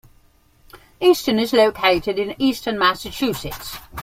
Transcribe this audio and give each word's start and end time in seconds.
Easton 0.99 1.37
is 1.37 1.53
located 1.53 2.17
in 2.17 2.33
eastern 2.39 2.79
Massachusetts. 2.79 3.77